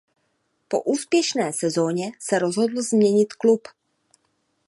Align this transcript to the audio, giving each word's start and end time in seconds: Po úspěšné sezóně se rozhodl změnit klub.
Po 0.69 0.81
úspěšné 0.81 1.53
sezóně 1.53 2.11
se 2.19 2.39
rozhodl 2.39 2.81
změnit 2.81 3.33
klub. 3.33 3.67